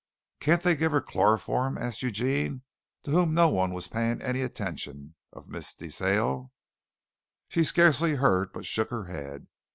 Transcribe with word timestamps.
"Can't 0.39 0.63
they 0.63 0.75
give 0.75 0.91
her 0.93 0.99
chloroform?" 1.01 1.77
asked 1.77 2.01
Eugene, 2.01 2.63
to 3.03 3.11
whom 3.11 3.35
no 3.35 3.49
one 3.49 3.71
was 3.71 3.87
paying 3.87 4.19
any 4.19 4.41
attention, 4.41 5.13
of 5.31 5.47
Miss 5.47 5.75
De 5.75 5.91
Sale. 5.91 6.51
She 7.49 7.63
scarcely 7.63 8.15
heard, 8.15 8.51
but 8.51 8.65
shook 8.65 8.89
her 8.89 9.03
head. 9.05 9.45